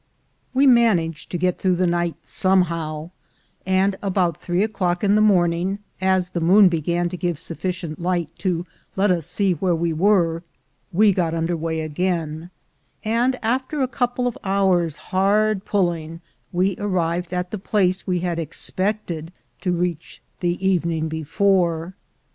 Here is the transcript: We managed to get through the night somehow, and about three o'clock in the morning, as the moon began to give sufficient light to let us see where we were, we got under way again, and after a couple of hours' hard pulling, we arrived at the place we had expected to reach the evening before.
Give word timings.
We 0.51 0.65
managed 0.65 1.29
to 1.29 1.37
get 1.37 1.59
through 1.59 1.75
the 1.75 1.85
night 1.85 2.15
somehow, 2.23 3.11
and 3.67 3.95
about 4.01 4.41
three 4.41 4.63
o'clock 4.63 5.03
in 5.03 5.13
the 5.13 5.21
morning, 5.21 5.77
as 6.01 6.29
the 6.29 6.39
moon 6.39 6.69
began 6.69 7.07
to 7.09 7.17
give 7.17 7.37
sufficient 7.37 8.01
light 8.01 8.29
to 8.39 8.65
let 8.95 9.11
us 9.11 9.27
see 9.27 9.51
where 9.53 9.75
we 9.75 9.93
were, 9.93 10.41
we 10.91 11.13
got 11.13 11.35
under 11.35 11.55
way 11.55 11.81
again, 11.81 12.49
and 13.05 13.37
after 13.43 13.83
a 13.83 13.87
couple 13.87 14.25
of 14.25 14.39
hours' 14.43 14.97
hard 14.97 15.65
pulling, 15.65 16.21
we 16.51 16.75
arrived 16.79 17.31
at 17.31 17.51
the 17.51 17.59
place 17.59 18.07
we 18.07 18.21
had 18.21 18.39
expected 18.39 19.31
to 19.59 19.71
reach 19.71 20.19
the 20.39 20.57
evening 20.67 21.09
before. 21.09 21.93